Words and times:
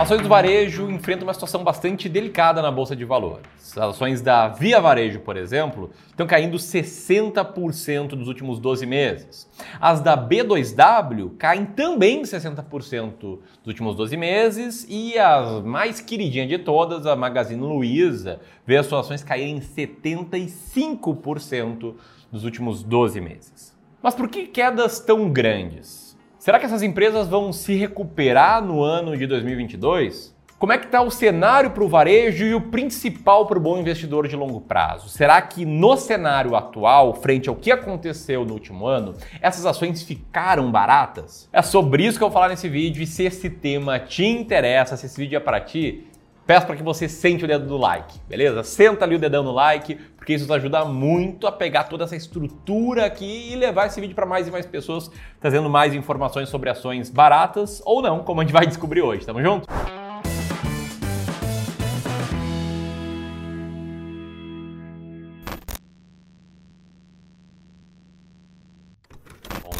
Ações 0.00 0.22
do 0.22 0.28
varejo 0.30 0.90
enfrentam 0.90 1.28
uma 1.28 1.34
situação 1.34 1.62
bastante 1.62 2.08
delicada 2.08 2.62
na 2.62 2.70
bolsa 2.70 2.96
de 2.96 3.04
valores. 3.04 3.44
As 3.58 3.76
ações 3.76 4.22
da 4.22 4.48
Via 4.48 4.80
Varejo, 4.80 5.20
por 5.20 5.36
exemplo, 5.36 5.90
estão 6.08 6.26
caindo 6.26 6.56
60% 6.56 8.12
nos 8.12 8.26
últimos 8.26 8.58
12 8.58 8.86
meses. 8.86 9.46
As 9.78 10.00
da 10.00 10.16
B2W 10.16 11.36
caem 11.36 11.66
também 11.66 12.22
60% 12.22 13.12
nos 13.20 13.66
últimos 13.66 13.94
12 13.94 14.16
meses 14.16 14.86
e 14.88 15.18
a 15.18 15.60
mais 15.62 16.00
queridinha 16.00 16.46
de 16.46 16.56
todas, 16.56 17.04
a 17.04 17.14
Magazine 17.14 17.60
Luiza, 17.60 18.40
vê 18.66 18.78
as 18.78 18.86
suas 18.86 19.04
ações 19.04 19.22
caírem 19.22 19.60
75% 19.60 21.94
nos 22.32 22.44
últimos 22.44 22.82
12 22.82 23.20
meses. 23.20 23.78
Mas 24.02 24.14
por 24.14 24.30
que 24.30 24.46
quedas 24.46 24.98
tão 24.98 25.28
grandes? 25.28 26.09
Será 26.40 26.58
que 26.58 26.64
essas 26.64 26.82
empresas 26.82 27.28
vão 27.28 27.52
se 27.52 27.74
recuperar 27.74 28.64
no 28.64 28.82
ano 28.82 29.14
de 29.14 29.26
2022? 29.26 30.34
Como 30.58 30.72
é 30.72 30.78
que 30.78 30.86
está 30.86 31.02
o 31.02 31.10
cenário 31.10 31.70
para 31.70 31.84
o 31.84 31.88
varejo 31.88 32.46
e 32.46 32.54
o 32.54 32.62
principal 32.62 33.44
para 33.44 33.58
o 33.58 33.60
bom 33.60 33.76
investidor 33.76 34.26
de 34.26 34.34
longo 34.34 34.58
prazo? 34.58 35.10
Será 35.10 35.42
que 35.42 35.66
no 35.66 35.98
cenário 35.98 36.56
atual, 36.56 37.12
frente 37.12 37.50
ao 37.50 37.54
que 37.54 37.70
aconteceu 37.70 38.46
no 38.46 38.54
último 38.54 38.86
ano, 38.86 39.16
essas 39.42 39.66
ações 39.66 40.02
ficaram 40.02 40.72
baratas? 40.72 41.46
É 41.52 41.60
sobre 41.60 42.06
isso 42.06 42.16
que 42.16 42.24
eu 42.24 42.30
vou 42.30 42.34
falar 42.34 42.48
nesse 42.48 42.70
vídeo 42.70 43.02
e 43.02 43.06
se 43.06 43.22
esse 43.24 43.50
tema 43.50 43.98
te 43.98 44.24
interessa, 44.24 44.96
se 44.96 45.04
esse 45.04 45.20
vídeo 45.20 45.36
é 45.36 45.40
para 45.40 45.60
ti, 45.60 46.06
peço 46.46 46.66
para 46.66 46.74
que 46.74 46.82
você 46.82 47.06
sente 47.06 47.44
o 47.44 47.48
dedo 47.48 47.66
do 47.66 47.76
like, 47.76 48.18
beleza? 48.26 48.62
Senta 48.62 49.04
ali 49.04 49.14
o 49.14 49.18
dedão 49.18 49.44
no 49.44 49.52
like, 49.52 49.98
porque 50.30 50.34
isso 50.34 50.52
ajuda 50.52 50.84
muito 50.84 51.48
a 51.48 51.52
pegar 51.52 51.84
toda 51.84 52.04
essa 52.04 52.14
estrutura 52.14 53.04
aqui 53.04 53.52
e 53.52 53.56
levar 53.56 53.86
esse 53.86 54.00
vídeo 54.00 54.14
para 54.14 54.24
mais 54.24 54.46
e 54.46 54.50
mais 54.50 54.64
pessoas, 54.64 55.10
trazendo 55.40 55.68
mais 55.68 55.92
informações 55.92 56.48
sobre 56.48 56.70
ações 56.70 57.10
baratas 57.10 57.82
ou 57.84 58.00
não, 58.00 58.20
como 58.20 58.40
a 58.40 58.44
gente 58.44 58.52
vai 58.52 58.64
descobrir 58.64 59.02
hoje. 59.02 59.26
Tamo 59.26 59.42
junto? 59.42 59.66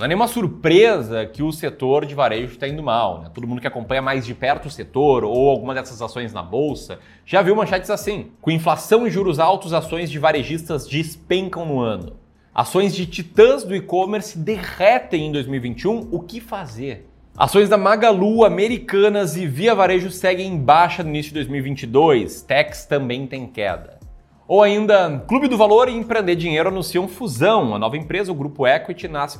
Não 0.01 0.07
é 0.07 0.09
nenhuma 0.09 0.29
surpresa 0.29 1.27
que 1.27 1.43
o 1.43 1.53
setor 1.53 2.07
de 2.07 2.15
varejo 2.15 2.55
está 2.55 2.67
indo 2.67 2.83
mal. 2.83 3.21
Né? 3.21 3.31
Todo 3.35 3.47
mundo 3.47 3.61
que 3.61 3.67
acompanha 3.67 4.01
mais 4.01 4.25
de 4.25 4.35
perto 4.35 4.65
o 4.65 4.71
setor 4.71 5.25
ou 5.25 5.51
alguma 5.51 5.75
dessas 5.75 6.01
ações 6.01 6.33
na 6.33 6.43
bolsa 6.43 6.99
já 7.27 7.43
viu 7.43 7.55
manchetes 7.55 7.91
assim. 7.91 8.31
Com 8.41 8.51
inflação 8.51 9.07
e 9.07 9.11
juros 9.11 9.39
altos, 9.39 9.75
ações 9.75 10.11
de 10.11 10.19
varejistas 10.19 10.87
despencam 10.87 11.67
no 11.67 11.81
ano. 11.81 12.17
Ações 12.55 12.97
de 12.97 13.05
titãs 13.05 13.63
do 13.63 13.77
e-commerce 13.77 14.39
derretem 14.39 15.27
em 15.27 15.33
2021. 15.33 16.09
O 16.11 16.21
que 16.21 16.41
fazer? 16.41 17.07
Ações 17.37 17.69
da 17.69 17.77
Magalu, 17.77 18.47
Americanas 18.47 19.37
e 19.37 19.47
Via 19.47 19.75
Varejo 19.75 20.11
seguem 20.11 20.47
em 20.47 20.59
baixa 20.59 21.03
no 21.03 21.11
início 21.11 21.29
de 21.29 21.35
2022. 21.35 22.41
Tex 22.41 22.87
também 22.87 23.27
tem 23.27 23.47
queda. 23.47 23.99
Ou 24.49 24.63
ainda, 24.63 25.23
Clube 25.29 25.47
do 25.47 25.59
Valor 25.59 25.91
e 25.91 25.93
Empreender 25.93 26.37
Dinheiro 26.37 26.71
anunciam 26.71 27.07
fusão. 27.07 27.75
A 27.75 27.79
nova 27.79 27.99
empresa, 27.99 28.33
o 28.33 28.35
Grupo 28.35 28.67
Equity, 28.67 29.07
nasce. 29.07 29.39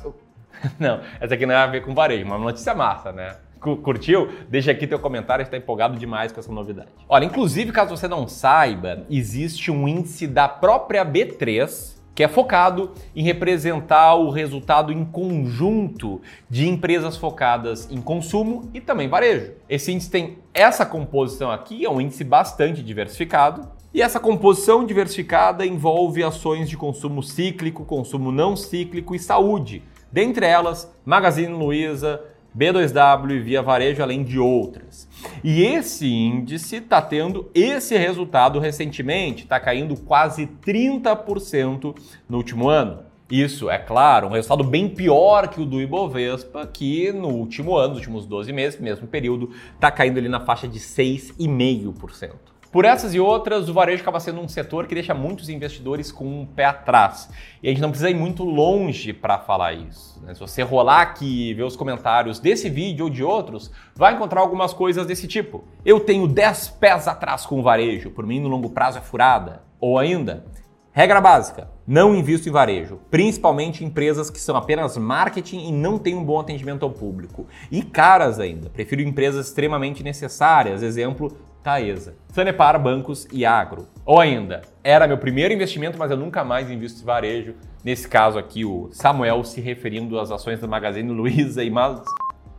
não, 0.79 1.01
essa 1.19 1.33
aqui 1.33 1.45
não 1.45 1.53
é 1.53 1.57
a 1.57 1.67
ver 1.67 1.81
com 1.81 1.93
varejo, 1.93 2.25
mas 2.25 2.37
uma 2.37 2.45
notícia 2.45 2.73
massa, 2.73 3.11
né? 3.11 3.35
Curtiu? 3.59 4.29
Deixa 4.49 4.71
aqui 4.71 4.87
teu 4.87 4.97
comentário, 4.97 5.43
está 5.43 5.55
empolgado 5.55 5.95
demais 5.95 6.31
com 6.31 6.39
essa 6.39 6.51
novidade. 6.51 6.89
Olha, 7.07 7.25
inclusive, 7.25 7.71
caso 7.71 7.95
você 7.95 8.07
não 8.07 8.27
saiba, 8.27 9.05
existe 9.07 9.69
um 9.69 9.87
índice 9.87 10.25
da 10.25 10.49
própria 10.49 11.05
B3 11.05 12.01
que 12.13 12.23
é 12.23 12.27
focado 12.27 12.91
em 13.15 13.23
representar 13.23 14.15
o 14.15 14.29
resultado 14.29 14.91
em 14.91 15.05
conjunto 15.05 16.21
de 16.49 16.67
empresas 16.67 17.15
focadas 17.15 17.89
em 17.89 18.01
consumo 18.01 18.69
e 18.73 18.81
também 18.81 19.07
varejo. 19.07 19.53
Esse 19.69 19.91
índice 19.91 20.11
tem 20.11 20.37
essa 20.53 20.85
composição 20.85 21.49
aqui, 21.49 21.85
é 21.85 21.89
um 21.89 22.01
índice 22.01 22.23
bastante 22.23 22.83
diversificado, 22.83 23.67
e 23.93 24.01
essa 24.01 24.19
composição 24.19 24.85
diversificada 24.85 25.65
envolve 25.65 26.23
ações 26.23 26.69
de 26.69 26.77
consumo 26.77 27.21
cíclico, 27.21 27.83
consumo 27.85 28.31
não 28.31 28.55
cíclico 28.55 29.13
e 29.13 29.19
saúde, 29.19 29.83
Dentre 30.11 30.45
elas, 30.45 30.91
Magazine 31.05 31.53
Luiza, 31.53 32.21
B2W 32.57 33.31
e 33.31 33.39
Via 33.39 33.61
Varejo, 33.61 34.03
além 34.03 34.23
de 34.23 34.37
outras. 34.37 35.07
E 35.43 35.63
esse 35.63 36.07
índice 36.07 36.77
está 36.77 37.01
tendo 37.01 37.49
esse 37.53 37.97
resultado 37.97 38.59
recentemente, 38.59 39.43
está 39.43 39.59
caindo 39.59 39.95
quase 39.95 40.47
30% 40.65 41.95
no 42.27 42.37
último 42.37 42.67
ano. 42.67 43.11
Isso, 43.29 43.69
é 43.69 43.77
claro, 43.77 44.27
um 44.27 44.31
resultado 44.31 44.61
bem 44.61 44.89
pior 44.89 45.47
que 45.47 45.61
o 45.61 45.65
do 45.65 45.81
Ibovespa, 45.81 46.67
que 46.67 47.13
no 47.13 47.29
último 47.29 47.77
ano, 47.77 47.89
nos 47.89 47.99
últimos 47.99 48.25
12 48.25 48.51
meses, 48.51 48.77
mesmo 48.77 49.07
período, 49.07 49.51
está 49.73 49.89
caindo 49.89 50.17
ali 50.17 50.27
na 50.27 50.41
faixa 50.41 50.67
de 50.67 50.77
6,5%. 50.77 52.31
Por 52.71 52.85
essas 52.85 53.13
e 53.13 53.19
outras, 53.19 53.67
o 53.67 53.73
varejo 53.73 54.01
acaba 54.01 54.17
sendo 54.21 54.39
um 54.39 54.47
setor 54.47 54.87
que 54.87 54.95
deixa 54.95 55.13
muitos 55.13 55.49
investidores 55.49 56.09
com 56.09 56.23
um 56.23 56.45
pé 56.45 56.63
atrás. 56.63 57.29
E 57.61 57.67
a 57.67 57.69
gente 57.69 57.81
não 57.81 57.89
precisa 57.89 58.09
ir 58.09 58.15
muito 58.15 58.45
longe 58.45 59.11
para 59.11 59.37
falar 59.37 59.73
isso. 59.73 60.21
Né? 60.23 60.33
Se 60.33 60.39
você 60.39 60.61
rolar 60.61 61.01
aqui 61.01 61.49
e 61.49 61.53
ver 61.53 61.63
os 61.63 61.75
comentários 61.75 62.39
desse 62.39 62.69
vídeo 62.69 63.05
ou 63.05 63.11
de 63.11 63.25
outros, 63.25 63.69
vai 63.93 64.13
encontrar 64.13 64.39
algumas 64.39 64.73
coisas 64.73 65.05
desse 65.05 65.27
tipo. 65.27 65.65
Eu 65.83 65.99
tenho 65.99 66.25
10 66.25 66.69
pés 66.79 67.09
atrás 67.09 67.45
com 67.45 67.59
o 67.59 67.63
varejo, 67.63 68.09
por 68.09 68.25
mim 68.25 68.39
no 68.39 68.47
longo 68.47 68.69
prazo 68.69 68.99
é 68.99 69.01
furada. 69.01 69.63
Ou 69.77 69.99
ainda, 69.99 70.45
regra 70.93 71.19
básica, 71.19 71.69
não 71.85 72.15
invisto 72.15 72.47
em 72.47 72.53
varejo, 72.53 73.01
principalmente 73.09 73.83
em 73.83 73.87
empresas 73.87 74.29
que 74.29 74.39
são 74.39 74.55
apenas 74.55 74.95
marketing 74.95 75.67
e 75.67 75.71
não 75.73 75.99
têm 75.99 76.15
um 76.15 76.23
bom 76.23 76.39
atendimento 76.39 76.85
ao 76.85 76.91
público. 76.91 77.47
E 77.69 77.81
caras 77.81 78.39
ainda, 78.39 78.69
prefiro 78.69 79.01
empresas 79.01 79.47
extremamente 79.47 80.03
necessárias, 80.03 80.81
exemplo, 80.81 81.35
Taesa, 81.63 82.15
Sanepar, 82.29 82.79
Bancos 82.81 83.27
e 83.31 83.45
Agro. 83.45 83.87
Ou 84.05 84.19
ainda, 84.19 84.61
era 84.83 85.07
meu 85.07 85.17
primeiro 85.17 85.53
investimento, 85.53 85.97
mas 85.97 86.09
eu 86.11 86.17
nunca 86.17 86.43
mais 86.43 86.69
invisto 86.69 87.01
em 87.01 87.05
varejo. 87.05 87.55
Nesse 87.83 88.07
caso 88.07 88.37
aqui, 88.37 88.65
o 88.65 88.89
Samuel 88.91 89.43
se 89.43 89.61
referindo 89.61 90.19
às 90.19 90.31
ações 90.31 90.59
do 90.59 90.67
Magazine 90.67 91.11
Luiza 91.11 91.63
e 91.63 91.69
mas 91.69 92.01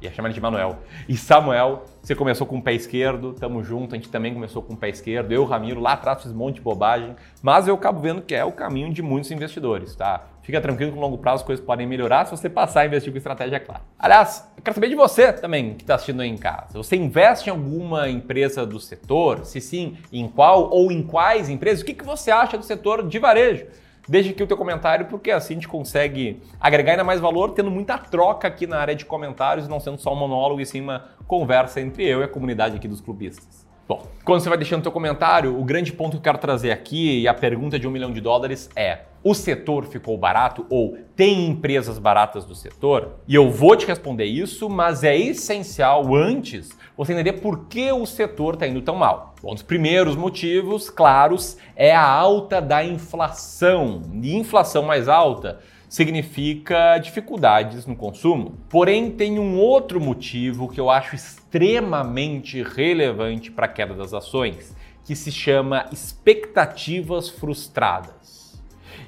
ia 0.02 0.12
chamar 0.12 0.28
ele 0.28 0.34
de 0.34 0.40
Manuel. 0.40 0.78
E 1.08 1.16
Samuel, 1.16 1.84
você 2.02 2.14
começou 2.14 2.46
com 2.46 2.58
o 2.58 2.62
pé 2.62 2.72
esquerdo, 2.74 3.32
tamo 3.32 3.62
junto, 3.62 3.94
a 3.94 3.98
gente 3.98 4.08
também 4.08 4.34
começou 4.34 4.62
com 4.62 4.74
o 4.74 4.76
pé 4.76 4.88
esquerdo. 4.88 5.32
Eu, 5.32 5.44
Ramiro, 5.44 5.80
lá 5.80 5.92
atrás 5.92 6.22
fiz 6.22 6.32
um 6.32 6.36
monte 6.36 6.56
de 6.56 6.60
bobagem, 6.60 7.14
mas 7.42 7.68
eu 7.68 7.74
acabo 7.74 8.00
vendo 8.00 8.22
que 8.22 8.34
é 8.34 8.44
o 8.44 8.52
caminho 8.52 8.92
de 8.92 9.02
muitos 9.02 9.30
investidores, 9.30 9.94
tá? 9.94 10.26
Fica 10.42 10.60
tranquilo 10.60 10.90
que 10.90 10.96
no 10.96 11.02
longo 11.02 11.18
prazo 11.18 11.36
as 11.36 11.42
coisas 11.46 11.64
podem 11.64 11.86
melhorar 11.86 12.24
se 12.24 12.32
você 12.32 12.50
passar 12.50 12.80
a 12.80 12.86
investir 12.86 13.12
com 13.12 13.18
estratégia 13.18 13.60
clara. 13.60 13.82
Aliás, 13.96 14.50
eu 14.56 14.62
quero 14.62 14.74
saber 14.74 14.88
de 14.88 14.96
você 14.96 15.32
também 15.32 15.74
que 15.74 15.84
está 15.84 15.94
assistindo 15.94 16.20
aí 16.20 16.28
em 16.28 16.36
casa. 16.36 16.72
Você 16.74 16.96
investe 16.96 17.48
em 17.48 17.52
alguma 17.52 18.08
empresa 18.08 18.66
do 18.66 18.80
setor? 18.80 19.44
Se 19.44 19.60
sim, 19.60 19.96
em 20.12 20.26
qual 20.28 20.68
ou 20.70 20.90
em 20.90 21.02
quais 21.02 21.48
empresas? 21.48 21.82
O 21.82 21.84
que, 21.84 21.94
que 21.94 22.04
você 22.04 22.32
acha 22.32 22.58
do 22.58 22.64
setor 22.64 23.06
de 23.06 23.18
varejo? 23.20 23.66
Deixe 24.08 24.30
aqui 24.30 24.42
o 24.42 24.46
teu 24.46 24.56
comentário, 24.56 25.06
porque 25.06 25.30
assim 25.30 25.54
a 25.54 25.56
gente 25.56 25.68
consegue 25.68 26.42
agregar 26.60 26.92
ainda 26.92 27.04
mais 27.04 27.20
valor, 27.20 27.52
tendo 27.52 27.70
muita 27.70 27.96
troca 27.96 28.48
aqui 28.48 28.66
na 28.66 28.78
área 28.78 28.94
de 28.94 29.04
comentários, 29.04 29.68
não 29.68 29.78
sendo 29.78 29.98
só 29.98 30.12
um 30.12 30.16
monólogo 30.16 30.60
e 30.60 30.66
sim 30.66 30.80
uma 30.80 31.08
conversa 31.26 31.80
entre 31.80 32.04
eu 32.04 32.20
e 32.20 32.24
a 32.24 32.28
comunidade 32.28 32.76
aqui 32.76 32.88
dos 32.88 33.00
clubistas. 33.00 33.66
Bom, 33.88 34.06
quando 34.24 34.40
você 34.40 34.48
vai 34.48 34.56
deixando 34.56 34.82
teu 34.82 34.92
comentário, 34.92 35.58
o 35.58 35.64
grande 35.64 35.92
ponto 35.92 36.12
que 36.12 36.16
eu 36.18 36.22
quero 36.22 36.38
trazer 36.38 36.70
aqui 36.70 37.20
e 37.20 37.28
a 37.28 37.34
pergunta 37.34 37.78
de 37.78 37.88
um 37.88 37.90
milhão 37.90 38.12
de 38.12 38.20
dólares 38.20 38.70
é: 38.76 39.00
o 39.24 39.34
setor 39.34 39.84
ficou 39.86 40.16
barato 40.16 40.64
ou 40.70 40.96
tem 41.16 41.48
empresas 41.48 41.98
baratas 41.98 42.44
do 42.44 42.54
setor? 42.54 43.16
E 43.26 43.34
eu 43.34 43.50
vou 43.50 43.76
te 43.76 43.84
responder 43.84 44.24
isso, 44.24 44.70
mas 44.70 45.02
é 45.02 45.16
essencial 45.16 46.14
antes 46.14 46.70
você 46.96 47.12
entender 47.12 47.34
por 47.34 47.66
que 47.66 47.90
o 47.90 48.06
setor 48.06 48.54
está 48.54 48.68
indo 48.68 48.82
tão 48.82 48.94
mal. 48.94 49.34
Um 49.42 49.54
dos 49.54 49.62
primeiros 49.62 50.14
motivos, 50.14 50.88
claros, 50.88 51.56
é 51.74 51.92
a 51.92 52.08
alta 52.08 52.60
da 52.60 52.84
inflação. 52.84 54.02
E 54.22 54.36
inflação 54.36 54.84
mais 54.84 55.08
alta 55.08 55.58
significa 55.92 56.96
dificuldades 56.96 57.84
no 57.84 57.94
consumo. 57.94 58.58
Porém, 58.70 59.10
tem 59.10 59.38
um 59.38 59.58
outro 59.58 60.00
motivo 60.00 60.66
que 60.66 60.80
eu 60.80 60.88
acho 60.88 61.14
extremamente 61.14 62.62
relevante 62.62 63.50
para 63.50 63.66
a 63.66 63.68
queda 63.68 63.92
das 63.92 64.14
ações, 64.14 64.74
que 65.04 65.14
se 65.14 65.30
chama 65.30 65.86
expectativas 65.92 67.28
frustradas. 67.28 68.58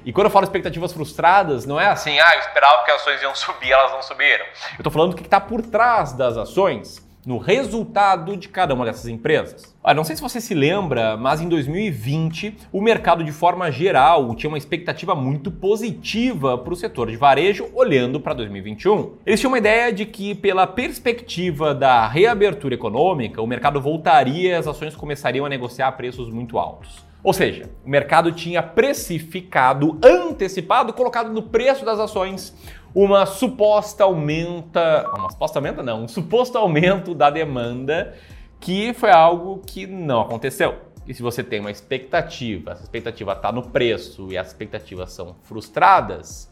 E 0.05 0.13
quando 0.13 0.25
eu 0.25 0.31
falo 0.31 0.43
expectativas 0.43 0.93
frustradas, 0.93 1.65
não 1.65 1.81
é 1.81 1.87
assim, 1.87 2.19
ah, 2.19 2.35
eu 2.35 2.41
esperava 2.41 2.85
que 2.85 2.91
as 2.91 3.01
ações 3.01 3.19
iam 3.19 3.33
subir, 3.33 3.71
elas 3.71 3.91
não 3.91 4.03
subiram. 4.03 4.45
Eu 4.45 4.77
estou 4.77 4.91
falando 4.91 5.09
do 5.09 5.15
que 5.15 5.23
está 5.23 5.41
por 5.41 5.63
trás 5.63 6.13
das 6.13 6.37
ações 6.37 7.03
no 7.25 7.37
resultado 7.37 8.37
de 8.37 8.47
cada 8.47 8.73
uma 8.73 8.85
dessas 8.85 9.07
empresas. 9.07 9.75
Olha, 9.83 9.95
não 9.95 10.03
sei 10.03 10.15
se 10.15 10.21
você 10.21 10.39
se 10.39 10.53
lembra, 10.53 11.17
mas 11.17 11.41
em 11.41 11.49
2020 11.49 12.57
o 12.71 12.81
mercado 12.81 13.23
de 13.23 13.31
forma 13.31 13.71
geral 13.71 14.35
tinha 14.35 14.49
uma 14.49 14.57
expectativa 14.57 15.15
muito 15.15 15.49
positiva 15.49 16.57
para 16.57 16.73
o 16.73 16.75
setor 16.75 17.09
de 17.09 17.17
varejo 17.17 17.69
olhando 17.73 18.19
para 18.19 18.33
2021. 18.33 19.13
Eles 19.25 19.39
tinham 19.39 19.51
uma 19.51 19.57
ideia 19.57 19.91
de 19.91 20.05
que 20.05 20.35
pela 20.35 20.67
perspectiva 20.67 21.73
da 21.73 22.07
reabertura 22.07 22.75
econômica, 22.75 23.41
o 23.41 23.47
mercado 23.47 23.81
voltaria 23.81 24.49
e 24.49 24.53
as 24.53 24.67
ações 24.67 24.95
começariam 24.95 25.45
a 25.45 25.49
negociar 25.49 25.87
a 25.87 25.91
preços 25.91 26.29
muito 26.29 26.57
altos. 26.57 27.05
Ou 27.25 27.33
seja, 27.33 27.71
o 27.83 27.89
mercado 27.89 28.31
tinha 28.31 28.61
precificado, 28.61 29.97
antecipado, 30.03 30.93
colocado 30.93 31.33
no 31.33 31.41
preço 31.41 31.83
das 31.83 31.99
ações 31.99 32.53
uma 32.95 33.25
suposta 33.25 34.05
aumenta, 34.05 35.05
uma 35.13 35.29
suposta 35.29 35.59
aumenta 35.59 35.83
não, 35.83 36.03
um 36.03 36.07
suposto 36.07 36.57
aumento 36.57 37.13
da 37.13 37.29
demanda 37.29 38.15
que 38.57 38.93
foi 38.93 39.11
algo 39.11 39.61
que 39.65 39.85
não 39.85 40.21
aconteceu. 40.21 40.75
E 41.05 41.13
se 41.13 41.21
você 41.21 41.43
tem 41.43 41.59
uma 41.59 41.69
expectativa, 41.69 42.71
essa 42.71 42.83
expectativa 42.83 43.33
está 43.33 43.51
no 43.51 43.63
preço 43.63 44.31
e 44.31 44.37
as 44.37 44.47
expectativas 44.47 45.11
são 45.11 45.35
frustradas, 45.43 46.49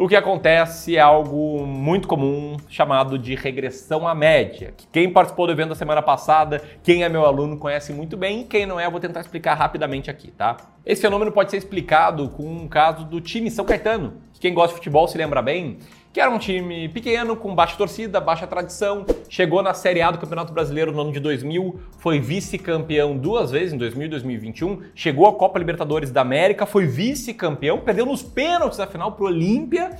o 0.00 0.08
que 0.08 0.16
acontece 0.16 0.96
é 0.96 1.00
algo 1.00 1.66
muito 1.66 2.08
comum 2.08 2.56
chamado 2.70 3.18
de 3.18 3.34
regressão 3.34 4.08
à 4.08 4.14
média, 4.14 4.72
que 4.74 4.86
quem 4.86 5.12
participou 5.12 5.46
do 5.46 5.52
evento 5.52 5.68
da 5.68 5.74
semana 5.74 6.00
passada, 6.00 6.62
quem 6.82 7.04
é 7.04 7.08
meu 7.10 7.26
aluno 7.26 7.58
conhece 7.58 7.92
muito 7.92 8.16
bem, 8.16 8.44
quem 8.44 8.64
não 8.64 8.80
é, 8.80 8.86
eu 8.86 8.90
vou 8.90 8.98
tentar 8.98 9.20
explicar 9.20 9.52
rapidamente 9.52 10.10
aqui, 10.10 10.30
tá? 10.30 10.56
Esse 10.86 11.02
fenômeno 11.02 11.30
pode 11.30 11.50
ser 11.50 11.58
explicado 11.58 12.30
com 12.30 12.44
um 12.44 12.66
caso 12.66 13.04
do 13.04 13.20
time 13.20 13.50
São 13.50 13.66
Caetano, 13.66 14.14
que 14.32 14.40
quem 14.40 14.54
gosta 14.54 14.70
de 14.70 14.76
futebol 14.76 15.06
se 15.06 15.18
lembra 15.18 15.42
bem, 15.42 15.76
que 16.12 16.20
era 16.20 16.30
um 16.30 16.38
time 16.38 16.88
pequeno, 16.88 17.36
com 17.36 17.54
baixa 17.54 17.76
torcida, 17.76 18.20
baixa 18.20 18.46
tradição, 18.46 19.06
chegou 19.28 19.62
na 19.62 19.72
Série 19.72 20.02
A 20.02 20.10
do 20.10 20.18
Campeonato 20.18 20.52
Brasileiro 20.52 20.90
no 20.90 21.00
ano 21.00 21.12
de 21.12 21.20
2000, 21.20 21.78
foi 21.98 22.18
vice-campeão 22.18 23.16
duas 23.16 23.52
vezes, 23.52 23.72
em 23.72 23.78
2000 23.78 24.06
e 24.06 24.10
2021, 24.10 24.82
chegou 24.92 25.26
à 25.26 25.32
Copa 25.32 25.58
Libertadores 25.58 26.10
da 26.10 26.20
América, 26.20 26.66
foi 26.66 26.84
vice-campeão, 26.84 27.78
perdeu 27.78 28.04
nos 28.04 28.24
pênaltis 28.24 28.78
na 28.78 28.88
final 28.88 29.12
pro 29.12 29.26
Olímpia, 29.26 29.96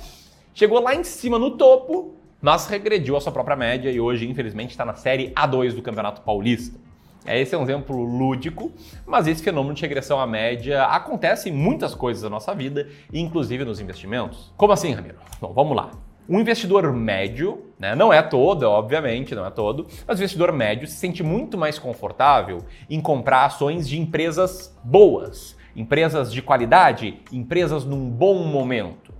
chegou 0.53 0.81
lá 0.81 0.93
em 0.93 1.03
cima 1.03 1.39
no 1.39 1.51
topo, 1.51 2.15
mas 2.41 2.67
regrediu 2.67 3.15
a 3.15 3.21
sua 3.21 3.31
própria 3.31 3.55
média 3.55 3.89
e 3.89 3.99
hoje, 4.01 4.29
infelizmente, 4.29 4.71
está 4.71 4.83
na 4.83 4.95
Série 4.95 5.31
A2 5.31 5.75
do 5.75 5.81
Campeonato 5.81 6.21
Paulista. 6.21 6.77
É, 7.25 7.39
esse 7.39 7.53
é 7.53 7.57
um 7.57 7.63
exemplo 7.63 8.03
lúdico, 8.03 8.71
mas 9.05 9.27
esse 9.27 9.43
fenômeno 9.43 9.75
de 9.75 9.81
regressão 9.81 10.19
à 10.19 10.25
média 10.25 10.85
acontece 10.85 11.49
em 11.49 11.53
muitas 11.53 11.93
coisas 11.93 12.23
da 12.23 12.29
nossa 12.29 12.53
vida, 12.55 12.87
inclusive 13.13 13.63
nos 13.63 13.79
investimentos. 13.79 14.51
Como 14.57 14.73
assim, 14.73 14.91
Ramiro? 14.93 15.17
Bom, 15.39 15.53
vamos 15.53 15.75
lá. 15.75 15.91
Um 16.27 16.39
investidor 16.39 16.91
médio, 16.93 17.65
né, 17.77 17.93
não 17.93 18.11
é 18.11 18.21
todo, 18.21 18.63
obviamente, 18.63 19.35
não 19.35 19.45
é 19.45 19.51
todo, 19.51 19.87
mas 20.07 20.17
o 20.17 20.21
investidor 20.21 20.51
médio 20.51 20.87
se 20.87 20.95
sente 20.95 21.21
muito 21.21 21.57
mais 21.57 21.77
confortável 21.77 22.59
em 22.89 23.01
comprar 23.01 23.45
ações 23.45 23.87
de 23.87 23.99
empresas 23.99 24.75
boas, 24.83 25.57
empresas 25.75 26.31
de 26.31 26.41
qualidade, 26.41 27.21
empresas 27.31 27.85
num 27.85 28.09
bom 28.09 28.43
momento. 28.45 29.10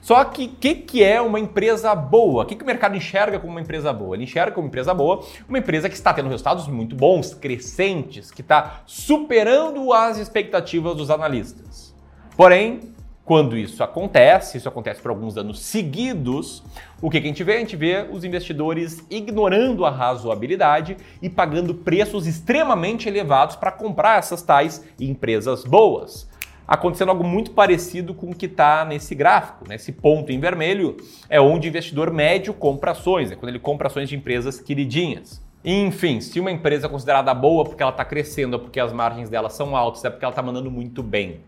Só 0.00 0.24
que 0.24 0.44
o 0.46 0.48
que, 0.48 0.74
que 0.74 1.04
é 1.04 1.20
uma 1.20 1.38
empresa 1.38 1.94
boa? 1.94 2.42
O 2.42 2.46
que, 2.46 2.56
que 2.56 2.62
o 2.62 2.66
mercado 2.66 2.96
enxerga 2.96 3.38
como 3.38 3.52
uma 3.52 3.60
empresa 3.60 3.92
boa? 3.92 4.16
Ele 4.16 4.24
enxerga 4.24 4.52
como 4.52 4.66
empresa 4.66 4.94
boa 4.94 5.24
uma 5.48 5.58
empresa 5.58 5.88
que 5.88 5.94
está 5.94 6.12
tendo 6.12 6.28
resultados 6.28 6.66
muito 6.68 6.96
bons, 6.96 7.34
crescentes, 7.34 8.30
que 8.30 8.40
está 8.40 8.82
superando 8.86 9.92
as 9.92 10.16
expectativas 10.18 10.96
dos 10.96 11.10
analistas. 11.10 11.94
Porém, 12.36 12.94
quando 13.24 13.56
isso 13.56 13.84
acontece, 13.84 14.56
isso 14.56 14.68
acontece 14.68 15.00
por 15.00 15.10
alguns 15.10 15.36
anos 15.36 15.60
seguidos, 15.60 16.64
o 17.00 17.08
que, 17.08 17.20
que 17.20 17.26
a 17.26 17.30
gente 17.30 17.44
vê? 17.44 17.56
A 17.56 17.58
gente 17.60 17.76
vê 17.76 18.08
os 18.10 18.24
investidores 18.24 19.04
ignorando 19.10 19.84
a 19.84 19.90
razoabilidade 19.90 20.96
e 21.20 21.28
pagando 21.28 21.74
preços 21.74 22.26
extremamente 22.26 23.08
elevados 23.08 23.54
para 23.54 23.70
comprar 23.70 24.18
essas 24.18 24.42
tais 24.42 24.84
empresas 24.98 25.64
boas 25.64 26.29
acontecendo 26.70 27.08
algo 27.08 27.24
muito 27.24 27.50
parecido 27.50 28.14
com 28.14 28.30
o 28.30 28.34
que 28.34 28.46
está 28.46 28.84
nesse 28.84 29.12
gráfico. 29.12 29.68
Nesse 29.68 29.90
ponto 29.90 30.30
em 30.30 30.38
vermelho 30.38 30.96
é 31.28 31.40
onde 31.40 31.66
o 31.66 31.68
investidor 31.68 32.12
médio 32.12 32.54
compra 32.54 32.92
ações, 32.92 33.32
é 33.32 33.34
quando 33.34 33.48
ele 33.48 33.58
compra 33.58 33.88
ações 33.88 34.08
de 34.08 34.14
empresas 34.14 34.60
queridinhas. 34.60 35.44
Enfim, 35.64 36.20
se 36.20 36.38
uma 36.38 36.50
empresa 36.50 36.86
é 36.86 36.88
considerada 36.88 37.34
boa 37.34 37.64
porque 37.64 37.82
ela 37.82 37.90
está 37.90 38.04
crescendo, 38.04 38.54
é 38.54 38.58
porque 38.60 38.78
as 38.78 38.92
margens 38.92 39.28
dela 39.28 39.50
são 39.50 39.74
altas, 39.74 40.04
é 40.04 40.10
porque 40.10 40.24
ela 40.24 40.30
está 40.30 40.42
mandando 40.42 40.70
muito 40.70 41.02
bem. 41.02 41.40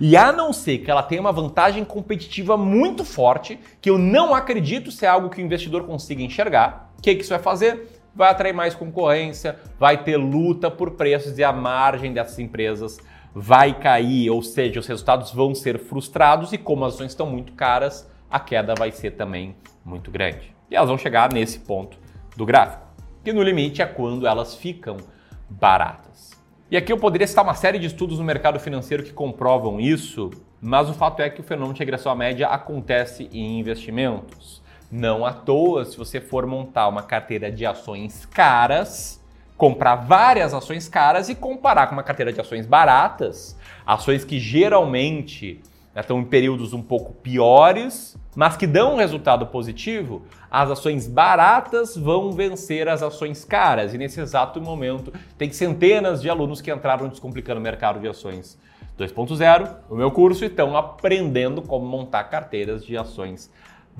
E 0.00 0.16
a 0.16 0.30
não 0.30 0.52
ser 0.52 0.78
que 0.78 0.90
ela 0.90 1.02
tenha 1.02 1.20
uma 1.20 1.32
vantagem 1.32 1.84
competitiva 1.84 2.56
muito 2.56 3.04
forte, 3.04 3.58
que 3.80 3.90
eu 3.90 3.98
não 3.98 4.32
acredito 4.32 4.92
ser 4.92 5.06
algo 5.06 5.30
que 5.30 5.42
o 5.42 5.44
investidor 5.44 5.84
consiga 5.84 6.22
enxergar, 6.22 6.92
o 6.96 7.02
que, 7.02 7.16
que 7.16 7.22
isso 7.22 7.30
vai 7.30 7.40
fazer? 7.40 7.88
Vai 8.14 8.30
atrair 8.30 8.52
mais 8.52 8.74
concorrência, 8.74 9.58
vai 9.80 10.04
ter 10.04 10.16
luta 10.16 10.70
por 10.70 10.92
preços 10.92 11.38
e 11.38 11.44
a 11.44 11.52
margem 11.52 12.12
dessas 12.12 12.38
empresas 12.38 12.98
vai 13.34 13.78
cair, 13.78 14.30
ou 14.30 14.42
seja, 14.42 14.80
os 14.80 14.86
resultados 14.86 15.32
vão 15.32 15.54
ser 15.54 15.78
frustrados 15.78 16.52
e 16.52 16.58
como 16.58 16.84
as 16.84 16.94
ações 16.94 17.12
estão 17.12 17.26
muito 17.26 17.52
caras, 17.52 18.10
a 18.30 18.40
queda 18.40 18.74
vai 18.76 18.90
ser 18.90 19.12
também 19.12 19.54
muito 19.84 20.10
grande. 20.10 20.54
E 20.70 20.76
elas 20.76 20.88
vão 20.88 20.98
chegar 20.98 21.32
nesse 21.32 21.60
ponto 21.60 21.98
do 22.36 22.46
gráfico, 22.46 22.86
que 23.24 23.32
no 23.32 23.42
limite 23.42 23.82
é 23.82 23.86
quando 23.86 24.26
elas 24.26 24.54
ficam 24.54 24.96
baratas. 25.48 26.30
E 26.70 26.76
aqui 26.76 26.92
eu 26.92 26.98
poderia 26.98 27.26
citar 27.26 27.42
uma 27.42 27.54
série 27.54 27.78
de 27.80 27.86
estudos 27.86 28.18
no 28.18 28.24
mercado 28.24 28.60
financeiro 28.60 29.02
que 29.02 29.12
comprovam 29.12 29.80
isso, 29.80 30.30
mas 30.60 30.88
o 30.88 30.94
fato 30.94 31.20
é 31.20 31.28
que 31.28 31.40
o 31.40 31.44
fenômeno 31.44 31.74
de 31.74 31.80
regressão 31.80 32.12
à 32.12 32.14
média 32.14 32.46
acontece 32.46 33.28
em 33.32 33.58
investimentos. 33.58 34.62
Não 34.90 35.26
à 35.26 35.32
toa, 35.32 35.84
se 35.84 35.96
você 35.96 36.20
for 36.20 36.46
montar 36.46 36.88
uma 36.88 37.02
carteira 37.02 37.50
de 37.50 37.66
ações 37.66 38.24
caras, 38.26 39.19
comprar 39.60 39.96
várias 39.96 40.54
ações 40.54 40.88
caras 40.88 41.28
e 41.28 41.34
comparar 41.34 41.86
com 41.86 41.92
uma 41.92 42.02
carteira 42.02 42.32
de 42.32 42.40
ações 42.40 42.64
baratas, 42.64 43.54
ações 43.86 44.24
que 44.24 44.40
geralmente 44.40 45.60
né, 45.94 46.00
estão 46.00 46.18
em 46.18 46.24
períodos 46.24 46.72
um 46.72 46.80
pouco 46.80 47.12
piores, 47.12 48.16
mas 48.34 48.56
que 48.56 48.66
dão 48.66 48.94
um 48.94 48.96
resultado 48.96 49.46
positivo, 49.48 50.22
as 50.50 50.70
ações 50.70 51.06
baratas 51.06 51.94
vão 51.94 52.32
vencer 52.32 52.88
as 52.88 53.02
ações 53.02 53.44
caras. 53.44 53.92
E 53.92 53.98
nesse 53.98 54.18
exato 54.18 54.62
momento, 54.62 55.12
tem 55.36 55.52
centenas 55.52 56.22
de 56.22 56.30
alunos 56.30 56.62
que 56.62 56.72
entraram 56.72 57.08
descomplicando 57.08 57.60
o 57.60 57.62
mercado 57.62 58.00
de 58.00 58.08
ações 58.08 58.58
2.0 58.98 59.76
no 59.90 59.96
meu 59.96 60.10
curso 60.10 60.42
e 60.42 60.46
estão 60.46 60.74
aprendendo 60.74 61.60
como 61.60 61.84
montar 61.84 62.24
carteiras 62.24 62.82
de 62.82 62.96
ações 62.96 63.50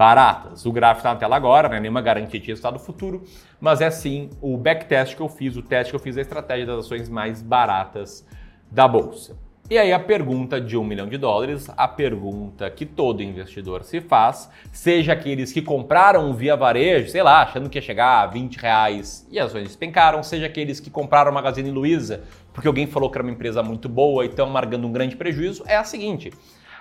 baratas. 0.01 0.65
O 0.65 0.73
gráfico 0.73 1.01
está 1.01 1.13
na 1.13 1.21
tela 1.21 1.37
agora, 1.37 1.69
né? 1.69 1.79
nenhuma 1.79 2.01
garantia 2.01 2.41
de 2.41 2.47
resultado 2.47 2.79
futuro, 2.79 3.23
mas 3.61 3.83
é 3.83 3.91
sim 3.91 4.31
o 4.41 4.57
backtest 4.57 5.15
que 5.15 5.21
eu 5.21 5.29
fiz, 5.29 5.57
o 5.57 5.63
teste 5.63 5.93
que 5.93 5.97
eu 5.97 6.01
fiz 6.01 6.15
da 6.15 6.23
estratégia 6.23 6.65
das 6.65 6.87
ações 6.87 7.07
mais 7.11 7.43
baratas 7.43 8.27
da 8.71 8.89
bolsa. 8.89 9.37
E 9.69 9.77
aí 9.77 9.93
a 9.93 10.01
pergunta 10.01 10.59
de 10.59 10.75
um 10.75 10.83
milhão 10.83 11.07
de 11.07 11.19
dólares, 11.19 11.71
a 11.77 11.87
pergunta 11.87 12.71
que 12.71 12.87
todo 12.87 13.23
investidor 13.23 13.85
se 13.85 14.01
faz, 14.01 14.51
seja 14.73 15.13
aqueles 15.13 15.53
que 15.53 15.61
compraram 15.61 16.33
via 16.33 16.57
varejo, 16.57 17.11
sei 17.11 17.23
lá, 17.23 17.43
achando 17.43 17.69
que 17.69 17.77
ia 17.77 17.83
chegar 17.83 18.23
a 18.23 18.27
20 18.27 18.57
reais 18.57 19.29
e 19.31 19.39
as 19.39 19.51
ações 19.51 19.65
despencaram, 19.65 20.23
seja 20.23 20.47
aqueles 20.47 20.81
que 20.81 20.89
compraram 20.89 21.31
Magazine 21.31 21.71
Luiza 21.71 22.23
porque 22.55 22.67
alguém 22.67 22.87
falou 22.87 23.11
que 23.11 23.19
era 23.19 23.23
uma 23.23 23.33
empresa 23.33 23.63
muito 23.63 23.87
boa 23.87 24.25
e 24.25 24.29
estão 24.29 24.47
amargando 24.47 24.87
um 24.87 24.93
grande 24.93 25.15
prejuízo, 25.15 25.63
é 25.67 25.77
a 25.77 25.85
seguinte. 25.85 26.33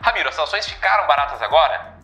Ramiro, 0.02 0.30
as 0.30 0.40
ações 0.40 0.66
ficaram 0.66 1.06
baratas 1.06 1.42
agora? 1.42 1.99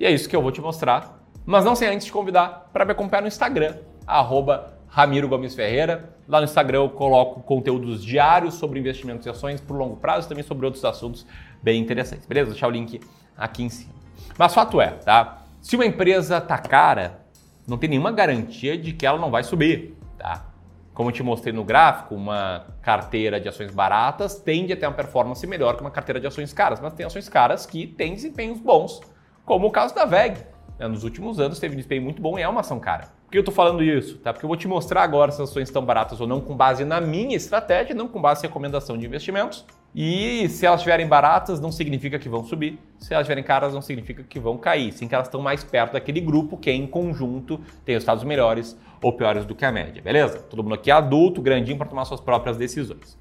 E 0.00 0.06
é 0.06 0.10
isso 0.10 0.26
que 0.26 0.34
eu 0.34 0.40
vou 0.40 0.50
te 0.50 0.62
mostrar. 0.62 1.20
Mas 1.44 1.62
não 1.62 1.76
sem 1.76 1.86
antes 1.86 2.06
te 2.06 2.12
convidar 2.12 2.70
para 2.72 2.86
me 2.86 2.92
acompanhar 2.92 3.20
no 3.20 3.28
Instagram, 3.28 3.76
arroba 4.06 4.72
Ramiro 4.88 5.28
Gomes 5.28 5.54
Ferreira. 5.54 6.16
Lá 6.26 6.38
no 6.38 6.44
Instagram 6.44 6.78
eu 6.78 6.88
coloco 6.88 7.42
conteúdos 7.42 8.02
diários 8.02 8.54
sobre 8.54 8.80
investimentos 8.80 9.26
e 9.26 9.28
ações 9.28 9.60
por 9.60 9.76
longo 9.76 9.96
prazo 9.96 10.26
e 10.26 10.28
também 10.30 10.42
sobre 10.42 10.64
outros 10.64 10.82
assuntos 10.86 11.26
bem 11.62 11.82
interessantes, 11.82 12.24
beleza? 12.24 12.46
Vou 12.46 12.52
deixar 12.54 12.68
o 12.68 12.70
link 12.70 12.98
aqui 13.36 13.62
em 13.62 13.68
cima. 13.68 13.92
Mas 14.38 14.54
fato 14.54 14.80
é, 14.80 14.88
tá? 14.88 15.42
Se 15.60 15.76
uma 15.76 15.84
empresa 15.84 16.40
tá 16.40 16.56
cara, 16.56 17.20
não 17.68 17.76
tem 17.76 17.90
nenhuma 17.90 18.10
garantia 18.10 18.78
de 18.78 18.94
que 18.94 19.04
ela 19.04 19.18
não 19.18 19.30
vai 19.30 19.44
subir, 19.44 19.94
tá? 20.16 20.46
Como 20.94 21.10
eu 21.10 21.12
te 21.12 21.22
mostrei 21.22 21.52
no 21.52 21.62
gráfico, 21.62 22.14
uma 22.14 22.66
carteira 22.80 23.38
de 23.38 23.50
ações 23.50 23.70
baratas 23.70 24.36
tende 24.36 24.72
a 24.72 24.76
ter 24.78 24.86
uma 24.86 24.94
performance 24.94 25.46
melhor 25.46 25.76
que 25.76 25.82
uma 25.82 25.90
carteira 25.90 26.18
de 26.18 26.26
ações 26.26 26.54
caras, 26.54 26.80
mas 26.80 26.94
tem 26.94 27.04
ações 27.04 27.28
caras 27.28 27.66
que 27.66 27.86
têm 27.86 28.14
desempenhos 28.14 28.58
bons 28.58 29.00
como 29.44 29.66
o 29.66 29.70
caso 29.70 29.94
da 29.94 30.04
VEG. 30.04 30.38
Né? 30.78 30.88
Nos 30.88 31.04
últimos 31.04 31.38
anos 31.38 31.58
teve 31.58 31.74
um 31.74 31.76
desempenho 31.76 32.02
muito 32.02 32.22
bom 32.22 32.38
e 32.38 32.42
é 32.42 32.48
uma 32.48 32.60
ação 32.60 32.80
cara. 32.80 33.08
Por 33.24 33.32
que 33.32 33.38
eu 33.38 33.42
estou 33.42 33.54
falando 33.54 33.82
isso? 33.82 34.18
Tá? 34.18 34.32
Porque 34.32 34.44
eu 34.44 34.48
vou 34.48 34.56
te 34.56 34.66
mostrar 34.66 35.02
agora 35.02 35.30
se 35.30 35.40
as 35.40 35.48
ações 35.48 35.68
estão 35.68 35.84
baratas 35.84 36.20
ou 36.20 36.26
não 36.26 36.40
com 36.40 36.56
base 36.56 36.84
na 36.84 37.00
minha 37.00 37.36
estratégia, 37.36 37.94
não 37.94 38.08
com 38.08 38.20
base 38.20 38.44
em 38.44 38.48
recomendação 38.48 38.98
de 38.98 39.06
investimentos. 39.06 39.64
E 39.94 40.48
se 40.48 40.66
elas 40.66 40.80
estiverem 40.80 41.06
baratas, 41.06 41.60
não 41.60 41.70
significa 41.70 42.18
que 42.18 42.28
vão 42.28 42.42
subir. 42.42 42.78
Se 42.98 43.12
elas 43.12 43.24
estiverem 43.24 43.44
caras, 43.44 43.74
não 43.74 43.82
significa 43.82 44.22
que 44.22 44.40
vão 44.40 44.56
cair. 44.56 44.92
Sim 44.92 45.06
que 45.06 45.14
elas 45.14 45.28
estão 45.28 45.40
mais 45.40 45.62
perto 45.62 45.92
daquele 45.92 46.20
grupo 46.20 46.56
que, 46.56 46.70
em 46.70 46.86
conjunto, 46.86 47.60
tem 47.84 47.94
resultados 47.94 48.24
melhores 48.24 48.76
ou 49.02 49.12
piores 49.12 49.44
do 49.44 49.54
que 49.54 49.64
a 49.64 49.72
média, 49.72 50.02
beleza? 50.02 50.40
Todo 50.40 50.62
mundo 50.62 50.74
aqui 50.74 50.90
é 50.90 50.94
adulto, 50.94 51.40
grandinho, 51.40 51.78
para 51.78 51.86
tomar 51.86 52.04
suas 52.04 52.20
próprias 52.20 52.56
decisões. 52.56 53.18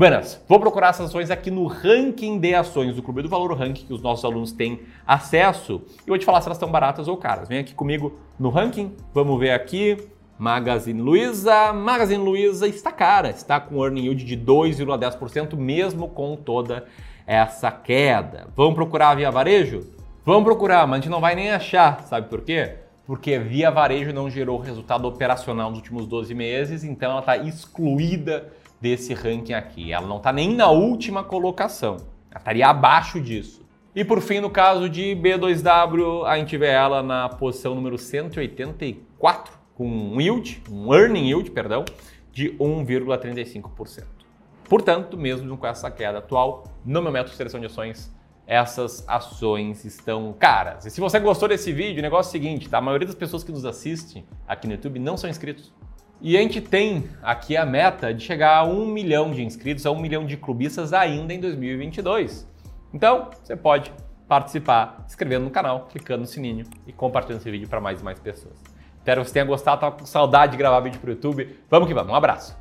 Buenas, 0.00 0.42
vou 0.48 0.58
procurar 0.58 0.88
essas 0.88 1.10
ações 1.10 1.30
aqui 1.30 1.50
no 1.50 1.66
ranking 1.66 2.38
de 2.38 2.54
ações 2.54 2.96
do 2.96 3.02
Clube 3.02 3.20
do 3.20 3.28
Valor, 3.28 3.52
o 3.52 3.54
ranking 3.54 3.84
que 3.84 3.92
os 3.92 4.00
nossos 4.00 4.24
alunos 4.24 4.50
têm 4.50 4.80
acesso. 5.06 5.82
E 6.06 6.08
vou 6.08 6.16
te 6.16 6.24
falar 6.24 6.40
se 6.40 6.48
elas 6.48 6.56
estão 6.56 6.70
baratas 6.70 7.06
ou 7.06 7.18
caras. 7.18 7.50
Vem 7.50 7.58
aqui 7.58 7.74
comigo 7.74 8.18
no 8.38 8.48
ranking, 8.48 8.96
vamos 9.12 9.38
ver 9.38 9.50
aqui. 9.50 9.98
Magazine 10.38 11.02
Luiza. 11.02 11.74
Magazine 11.74 12.24
Luiza 12.24 12.66
está 12.66 12.90
cara, 12.90 13.28
está 13.28 13.60
com 13.60 13.84
earning 13.84 14.04
yield 14.04 14.24
de 14.24 14.38
2,10%, 14.38 15.54
mesmo 15.54 16.08
com 16.08 16.34
toda 16.34 16.86
essa 17.26 17.70
queda. 17.70 18.48
Vamos 18.56 18.76
procurar 18.76 19.14
via 19.16 19.30
varejo? 19.30 19.82
Vamos 20.24 20.44
procurar, 20.44 20.86
mas 20.86 21.00
a 21.00 21.02
gente 21.02 21.10
não 21.10 21.20
vai 21.20 21.34
nem 21.34 21.50
achar, 21.50 22.00
sabe 22.04 22.26
por 22.26 22.40
quê? 22.40 22.76
Porque 23.06 23.38
via 23.38 23.70
varejo 23.70 24.14
não 24.14 24.30
gerou 24.30 24.56
resultado 24.56 25.06
operacional 25.06 25.68
nos 25.68 25.80
últimos 25.80 26.06
12 26.06 26.34
meses, 26.34 26.84
então 26.84 27.10
ela 27.10 27.20
está 27.20 27.36
excluída 27.36 28.50
desse 28.80 29.14
ranking 29.14 29.52
aqui. 29.52 29.92
Ela 29.92 30.06
não 30.06 30.16
está 30.16 30.32
nem 30.32 30.54
na 30.54 30.70
última 30.70 31.22
colocação, 31.22 31.96
ela 32.30 32.38
estaria 32.38 32.66
abaixo 32.68 33.20
disso. 33.20 33.68
E 33.94 34.04
por 34.04 34.20
fim, 34.20 34.38
no 34.38 34.48
caso 34.48 34.88
de 34.88 35.16
B2W, 35.16 36.24
a 36.24 36.38
gente 36.38 36.56
vê 36.56 36.68
ela 36.68 37.02
na 37.02 37.28
posição 37.28 37.74
número 37.74 37.98
184, 37.98 39.52
com 39.74 39.86
um 39.86 40.20
yield, 40.20 40.62
um 40.70 40.94
earning 40.94 41.26
yield, 41.26 41.50
perdão, 41.50 41.84
de 42.32 42.50
1,35%. 42.52 44.04
Portanto, 44.68 45.16
mesmo 45.16 45.56
com 45.56 45.66
essa 45.66 45.90
queda 45.90 46.18
atual, 46.18 46.64
no 46.84 47.02
meu 47.02 47.10
método 47.10 47.32
de 47.32 47.36
seleção 47.36 47.58
de 47.58 47.66
ações, 47.66 48.14
essas 48.46 49.04
ações 49.08 49.84
estão 49.84 50.32
caras. 50.38 50.86
E 50.86 50.90
se 50.90 51.00
você 51.00 51.18
gostou 51.18 51.48
desse 51.48 51.72
vídeo, 51.72 51.98
o 51.98 52.02
negócio 52.02 52.28
é 52.28 52.30
o 52.30 52.32
seguinte, 52.32 52.68
tá? 52.68 52.78
a 52.78 52.80
maioria 52.80 53.06
das 53.06 53.16
pessoas 53.16 53.42
que 53.42 53.50
nos 53.50 53.64
assistem 53.64 54.24
aqui 54.46 54.68
no 54.68 54.74
YouTube 54.74 55.00
não 55.00 55.16
são 55.16 55.28
inscritos. 55.28 55.72
E 56.22 56.36
a 56.36 56.40
gente 56.40 56.60
tem 56.60 57.08
aqui 57.22 57.56
a 57.56 57.64
meta 57.64 58.12
de 58.12 58.22
chegar 58.22 58.58
a 58.58 58.64
um 58.64 58.86
milhão 58.86 59.30
de 59.30 59.42
inscritos, 59.42 59.86
a 59.86 59.90
um 59.90 59.98
milhão 59.98 60.26
de 60.26 60.36
clubistas 60.36 60.92
ainda 60.92 61.32
em 61.32 61.40
2022. 61.40 62.46
Então, 62.92 63.30
você 63.42 63.56
pode 63.56 63.90
participar 64.28 65.04
se 65.06 65.14
inscrevendo 65.14 65.46
no 65.46 65.50
canal, 65.50 65.88
clicando 65.90 66.20
no 66.20 66.26
sininho 66.26 66.66
e 66.86 66.92
compartilhando 66.92 67.40
esse 67.40 67.50
vídeo 67.50 67.68
para 67.68 67.80
mais 67.80 68.00
e 68.00 68.04
mais 68.04 68.20
pessoas. 68.20 68.54
Espero 68.98 69.22
que 69.22 69.28
você 69.28 69.32
tenha 69.32 69.46
gostado, 69.46 69.80
tava 69.80 69.96
com 69.96 70.04
saudade 70.04 70.52
de 70.52 70.58
gravar 70.58 70.80
vídeo 70.80 71.00
para 71.00 71.08
o 71.08 71.12
YouTube. 71.14 71.58
Vamos 71.70 71.88
que 71.88 71.94
vamos, 71.94 72.12
um 72.12 72.14
abraço! 72.14 72.59